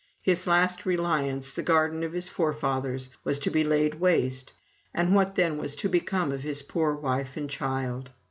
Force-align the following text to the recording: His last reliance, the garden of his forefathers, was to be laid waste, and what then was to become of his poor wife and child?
His 0.23 0.47
last 0.47 0.83
reliance, 0.83 1.53
the 1.53 1.61
garden 1.61 2.01
of 2.01 2.11
his 2.13 2.27
forefathers, 2.27 3.11
was 3.23 3.37
to 3.37 3.51
be 3.51 3.63
laid 3.63 3.99
waste, 3.99 4.51
and 4.95 5.13
what 5.13 5.35
then 5.35 5.59
was 5.59 5.75
to 5.75 5.87
become 5.89 6.31
of 6.31 6.41
his 6.41 6.63
poor 6.63 6.95
wife 6.95 7.37
and 7.37 7.47
child? 7.47 8.09